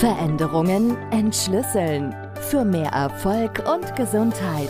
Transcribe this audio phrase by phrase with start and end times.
[0.00, 2.14] Veränderungen entschlüsseln.
[2.50, 4.68] Für mehr Erfolg und Gesundheit.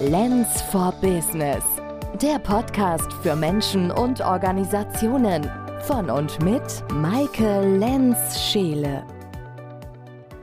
[0.00, 1.62] Lens for Business.
[2.22, 5.48] Der Podcast für Menschen und Organisationen.
[5.82, 9.06] Von und mit Maike Lenz-Scheele.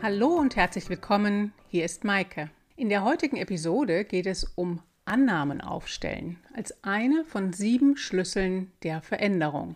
[0.02, 1.52] Hallo und herzlich willkommen.
[1.68, 2.52] Hier ist Maike.
[2.76, 9.02] In der heutigen Episode geht es um Annahmen aufstellen als eine von sieben Schlüsseln der
[9.02, 9.76] Veränderung.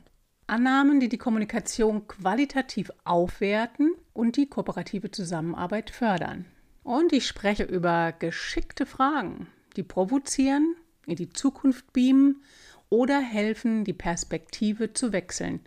[0.54, 6.46] Annahmen, die die Kommunikation qualitativ aufwerten und die kooperative Zusammenarbeit fördern.
[6.84, 10.76] Und ich spreche über geschickte Fragen, die provozieren,
[11.08, 12.44] in die Zukunft beamen
[12.90, 15.60] oder helfen, die Perspektive zu wechseln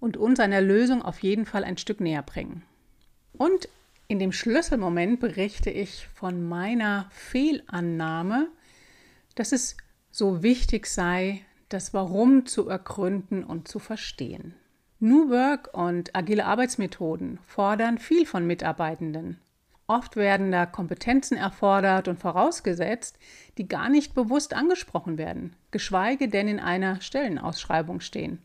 [0.00, 2.64] und uns einer Lösung auf jeden Fall ein Stück näher bringen.
[3.34, 3.68] Und
[4.08, 8.48] in dem Schlüsselmoment berichte ich von meiner Fehlannahme,
[9.36, 9.76] dass es
[10.10, 14.54] so wichtig sei, das Warum zu ergründen und zu verstehen.
[15.00, 19.40] New Work und agile Arbeitsmethoden fordern viel von Mitarbeitenden.
[19.86, 23.18] Oft werden da Kompetenzen erfordert und vorausgesetzt,
[23.58, 28.38] die gar nicht bewusst angesprochen werden, geschweige denn in einer Stellenausschreibung stehen.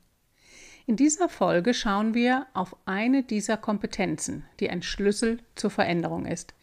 [0.88, 6.54] In dieser Folge schauen wir auf eine dieser Kompetenzen, die ein Schlüssel zur Veränderung ist.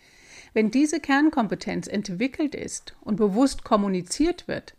[0.54, 4.74] Wenn diese Kernkompetenz entwickelt ist und bewusst kommuniziert wird,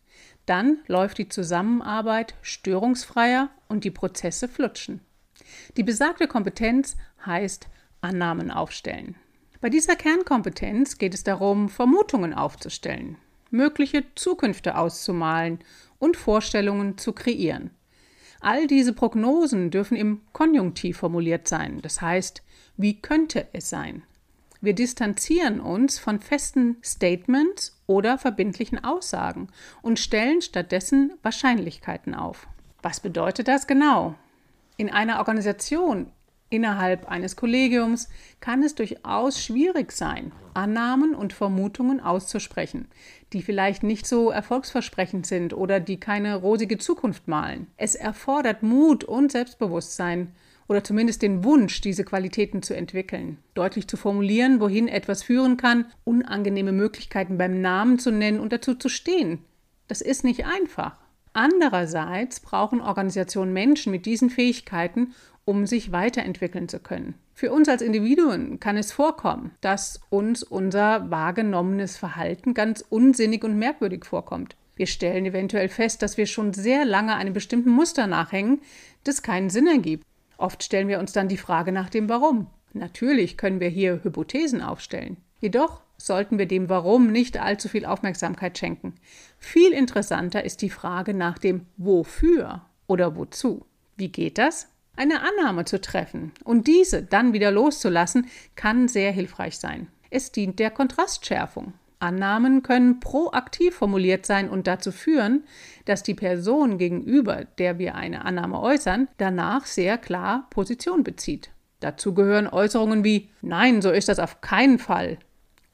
[0.45, 5.01] dann läuft die Zusammenarbeit störungsfreier und die Prozesse flutschen.
[5.77, 7.67] Die besagte Kompetenz heißt
[8.01, 9.15] Annahmen aufstellen.
[9.61, 13.17] Bei dieser Kernkompetenz geht es darum, Vermutungen aufzustellen,
[13.49, 15.59] mögliche Zukünfte auszumalen
[15.97, 17.71] und Vorstellungen zu kreieren.
[18.41, 22.43] All diese Prognosen dürfen im Konjunktiv formuliert sein, das heißt,
[22.77, 24.03] wie könnte es sein?
[24.65, 29.49] Wir distanzieren uns von festen Statements oder verbindlichen Aussagen
[29.83, 32.47] und stellen stattdessen Wahrscheinlichkeiten auf.
[32.81, 34.15] Was bedeutet das genau?
[34.77, 36.07] In einer Organisation
[36.49, 42.87] innerhalb eines Kollegiums kann es durchaus schwierig sein, Annahmen und Vermutungen auszusprechen,
[43.33, 47.67] die vielleicht nicht so erfolgsversprechend sind oder die keine rosige Zukunft malen.
[47.77, 50.33] Es erfordert Mut und Selbstbewusstsein,
[50.67, 55.85] oder zumindest den Wunsch, diese Qualitäten zu entwickeln, deutlich zu formulieren, wohin etwas führen kann,
[56.03, 59.39] unangenehme Möglichkeiten beim Namen zu nennen und dazu zu stehen.
[59.87, 60.97] Das ist nicht einfach.
[61.33, 67.15] Andererseits brauchen Organisationen Menschen mit diesen Fähigkeiten, um sich weiterentwickeln zu können.
[67.33, 73.59] Für uns als Individuen kann es vorkommen, dass uns unser wahrgenommenes Verhalten ganz unsinnig und
[73.59, 74.55] merkwürdig vorkommt.
[74.77, 78.61] Wir stellen eventuell fest, dass wir schon sehr lange einem bestimmten Muster nachhängen,
[79.03, 80.05] das keinen Sinn ergibt.
[80.37, 82.47] Oft stellen wir uns dann die Frage nach dem Warum.
[82.73, 85.17] Natürlich können wir hier Hypothesen aufstellen.
[85.39, 88.95] Jedoch sollten wir dem Warum nicht allzu viel Aufmerksamkeit schenken.
[89.37, 93.65] Viel interessanter ist die Frage nach dem Wofür oder wozu.
[93.95, 94.67] Wie geht das?
[94.97, 99.87] Eine Annahme zu treffen und diese dann wieder loszulassen, kann sehr hilfreich sein.
[100.09, 101.73] Es dient der Kontrastschärfung.
[102.05, 105.43] Annahmen können proaktiv formuliert sein und dazu führen,
[105.85, 111.49] dass die Person gegenüber, der wir eine Annahme äußern, danach sehr klar Position bezieht.
[111.79, 115.17] Dazu gehören Äußerungen wie Nein, so ist das auf keinen Fall.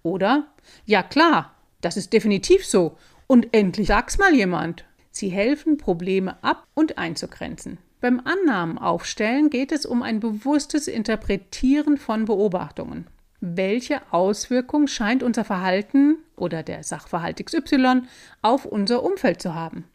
[0.03, 0.47] Oder
[0.85, 2.97] Ja klar, das ist definitiv so.
[3.27, 4.85] Und endlich sag's mal jemand.
[5.11, 7.77] Sie helfen, Probleme ab und einzugrenzen.
[7.99, 13.07] Beim Annahmen aufstellen geht es um ein bewusstes Interpretieren von Beobachtungen
[13.41, 18.03] welche Auswirkung scheint unser Verhalten oder der Sachverhalt XY
[18.41, 19.85] auf unser Umfeld zu haben.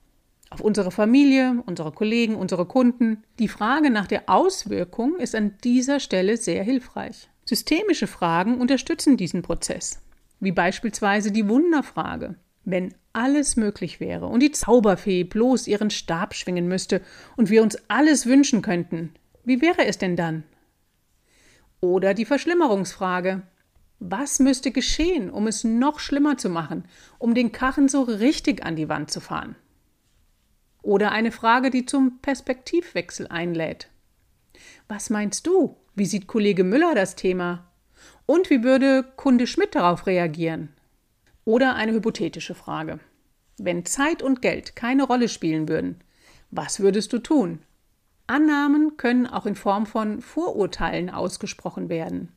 [0.51, 3.25] Auf unsere Familie, unsere Kollegen, unsere Kunden.
[3.39, 7.29] Die Frage nach der Auswirkung ist an dieser Stelle sehr hilfreich.
[7.45, 10.03] Systemische Fragen unterstützen diesen Prozess,
[10.41, 12.35] wie beispielsweise die Wunderfrage.
[12.65, 17.01] Wenn alles möglich wäre und die Zauberfee bloß ihren Stab schwingen müsste
[17.37, 19.12] und wir uns alles wünschen könnten,
[19.45, 20.43] wie wäre es denn dann?
[21.81, 23.42] Oder die Verschlimmerungsfrage.
[23.98, 26.84] Was müsste geschehen, um es noch schlimmer zu machen,
[27.19, 29.56] um den Karren so richtig an die Wand zu fahren?
[30.82, 33.88] Oder eine Frage, die zum Perspektivwechsel einlädt.
[34.88, 35.76] Was meinst du?
[35.94, 37.67] Wie sieht Kollege Müller das Thema?
[38.26, 40.69] Und wie würde Kunde Schmidt darauf reagieren?
[41.44, 43.00] Oder eine hypothetische Frage.
[43.58, 46.02] Wenn Zeit und Geld keine Rolle spielen würden,
[46.50, 47.61] was würdest du tun?
[48.28, 52.32] Annahmen können auch in Form von Vorurteilen ausgesprochen werden.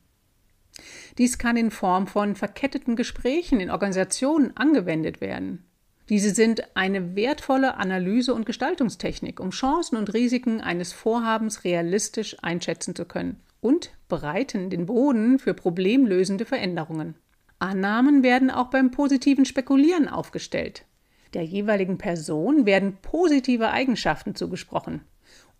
[1.18, 5.64] Dies kann in Form von verketteten Gesprächen in Organisationen angewendet werden.
[6.08, 12.94] Diese sind eine wertvolle Analyse- und Gestaltungstechnik, um Chancen und Risiken eines Vorhabens realistisch einschätzen
[12.94, 17.14] zu können und bereiten den Boden für problemlösende Veränderungen.
[17.58, 20.84] Annahmen werden auch beim positiven Spekulieren aufgestellt.
[21.34, 25.02] Der jeweiligen Person werden positive Eigenschaften zugesprochen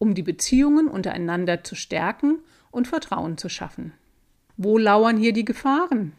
[0.01, 2.39] um die Beziehungen untereinander zu stärken
[2.71, 3.93] und Vertrauen zu schaffen.
[4.57, 6.13] Wo lauern hier die Gefahren?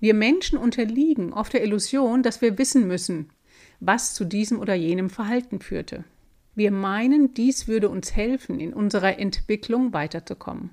[0.00, 3.28] Wir Menschen unterliegen oft der Illusion, dass wir wissen müssen,
[3.80, 6.04] was zu diesem oder jenem Verhalten führte.
[6.54, 10.70] Wir meinen, dies würde uns helfen, in unserer Entwicklung weiterzukommen.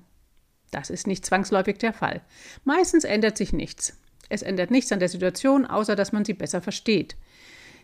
[0.70, 2.22] Das ist nicht zwangsläufig der Fall.
[2.64, 4.00] Meistens ändert sich nichts.
[4.30, 7.16] Es ändert nichts an der Situation, außer dass man sie besser versteht.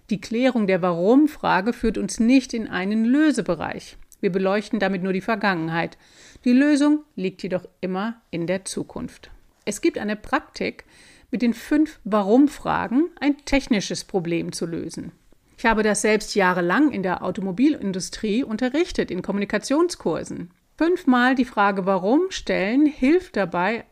[0.08, 3.98] Die Klärung der Warum-Frage führt uns nicht in einen Lösebereich.
[4.22, 5.98] Wir beleuchten damit nur die Vergangenheit.
[6.44, 9.30] Die Lösung liegt jedoch immer in der Zukunft.
[9.64, 10.84] Es gibt eine Praktik,
[11.32, 15.10] mit den fünf Warum-Fragen ein technisches Problem zu lösen.
[15.58, 20.50] Ich habe das selbst jahrelang in der Automobilindustrie unterrichtet, in Kommunikationskursen.
[20.78, 23.84] Fünfmal die Frage Warum stellen hilft dabei,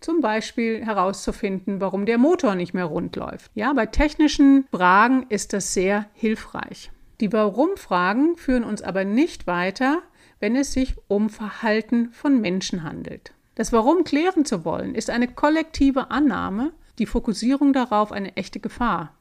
[0.00, 3.50] zum Beispiel herauszufinden, warum der Motor nicht mehr rund läuft.
[3.54, 6.90] Ja, bei technischen Fragen ist das sehr hilfreich.
[7.20, 10.02] Die Warum-Fragen führen uns aber nicht weiter,
[10.40, 13.32] wenn es sich um Verhalten von Menschen handelt.
[13.54, 19.14] Das Warum klären zu wollen, ist eine kollektive Annahme, die Fokussierung darauf eine echte Gefahr,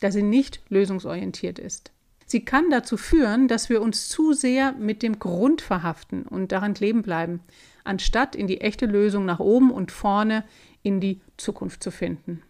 [0.00, 1.92] da sie nicht lösungsorientiert ist.
[2.26, 6.74] Sie kann dazu führen, dass wir uns zu sehr mit dem Grund verhaften und daran
[6.74, 7.40] kleben bleiben,
[7.82, 10.44] anstatt in die echte Lösung nach oben und vorne
[10.84, 12.42] in die Zukunft zu finden.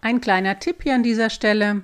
[0.00, 1.82] Ein kleiner Tipp hier an dieser Stelle.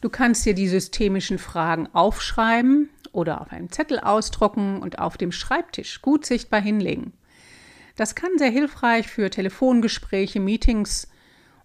[0.00, 5.32] Du kannst dir die systemischen Fragen aufschreiben oder auf einem Zettel ausdrucken und auf dem
[5.32, 7.12] Schreibtisch gut sichtbar hinlegen.
[7.96, 11.08] Das kann sehr hilfreich für Telefongespräche, Meetings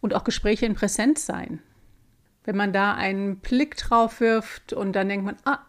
[0.02, 1.62] und auch Gespräche in Präsenz sein
[2.46, 5.60] wenn man da einen Blick drauf wirft und dann denkt man, ah,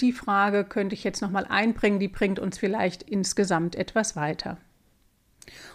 [0.00, 4.56] die Frage könnte ich jetzt nochmal einbringen, die bringt uns vielleicht insgesamt etwas weiter.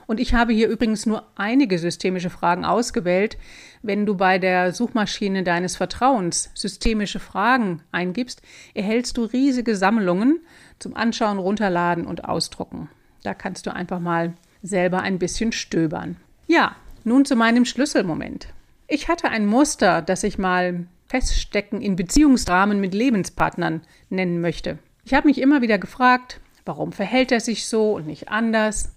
[0.07, 3.37] Und ich habe hier übrigens nur einige systemische Fragen ausgewählt.
[3.81, 8.41] Wenn du bei der Suchmaschine deines Vertrauens systemische Fragen eingibst,
[8.73, 10.41] erhältst du riesige Sammlungen
[10.79, 12.89] zum Anschauen, Runterladen und Ausdrucken.
[13.23, 16.17] Da kannst du einfach mal selber ein bisschen stöbern.
[16.47, 18.49] Ja, nun zu meinem Schlüsselmoment.
[18.87, 24.77] Ich hatte ein Muster, das ich mal Feststecken in Beziehungsrahmen mit Lebenspartnern nennen möchte.
[25.05, 28.95] Ich habe mich immer wieder gefragt, warum verhält er sich so und nicht anders?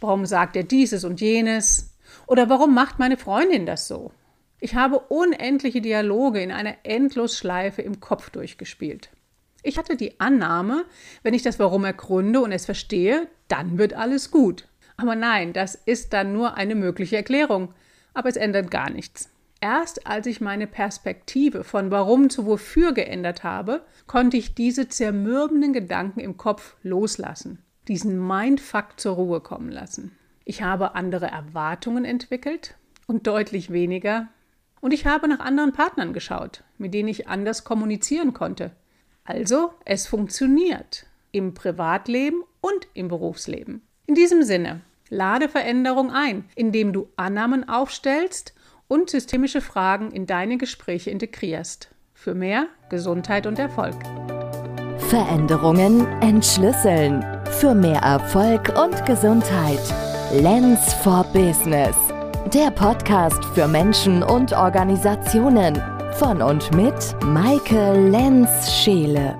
[0.00, 1.94] Warum sagt er dieses und jenes?
[2.26, 4.12] Oder warum macht meine Freundin das so?
[4.60, 9.10] Ich habe unendliche Dialoge in einer Endlosschleife im Kopf durchgespielt.
[9.62, 10.84] Ich hatte die Annahme,
[11.22, 14.68] wenn ich das Warum ergründe und es verstehe, dann wird alles gut.
[14.96, 17.74] Aber nein, das ist dann nur eine mögliche Erklärung
[18.14, 19.30] aber es ändert gar nichts.
[19.60, 25.72] Erst als ich meine Perspektive von warum zu wofür geändert habe, konnte ich diese zermürbenden
[25.72, 30.16] Gedanken im Kopf loslassen, diesen Mindfuck zur Ruhe kommen lassen.
[30.44, 34.28] Ich habe andere Erwartungen entwickelt und deutlich weniger.
[34.80, 38.72] Und ich habe nach anderen Partnern geschaut, mit denen ich anders kommunizieren konnte.
[39.24, 43.82] Also, es funktioniert im Privatleben und im Berufsleben.
[44.06, 44.80] In diesem Sinne,
[45.10, 48.54] Lade Veränderung ein, indem du Annahmen aufstellst
[48.86, 51.90] und systemische Fragen in deine Gespräche integrierst.
[52.14, 53.96] Für mehr Gesundheit und Erfolg.
[55.08, 57.24] Veränderungen entschlüsseln.
[57.58, 59.80] Für mehr Erfolg und Gesundheit.
[60.32, 62.09] Lens for Business.
[62.54, 65.80] Der Podcast für Menschen und Organisationen.
[66.14, 66.94] Von und mit
[67.24, 69.38] Maike Lenz-Scheele.